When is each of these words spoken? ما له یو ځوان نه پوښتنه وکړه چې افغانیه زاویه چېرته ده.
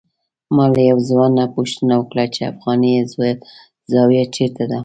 ما 0.55 0.65
له 0.73 0.81
یو 0.89 0.97
ځوان 1.09 1.31
نه 1.39 1.45
پوښتنه 1.55 1.93
وکړه 1.97 2.25
چې 2.35 2.41
افغانیه 2.53 3.01
زاویه 3.91 4.25
چېرته 4.35 4.63
ده. 4.71 4.79